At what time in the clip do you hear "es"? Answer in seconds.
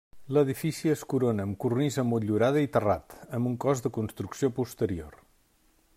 0.93-1.03